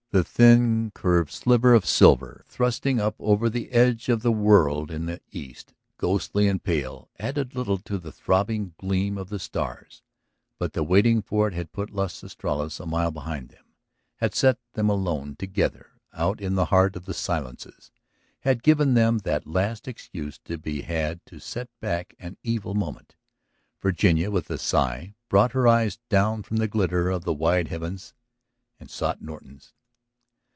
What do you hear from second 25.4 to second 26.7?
her eyes down from the